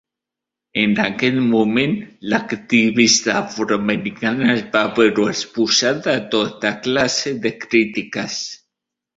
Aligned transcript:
En 0.83 0.93
aquest 1.01 1.35
moment, 1.49 1.93
l'activista 2.33 3.35
afroamericana 3.41 4.49
es 4.55 4.65
va 4.77 4.81
veure 5.01 5.29
exposada 5.35 6.11
a 6.17 6.27
tota 6.33 6.73
classe 6.89 7.39
de 7.47 7.57
crítiques. 7.69 8.45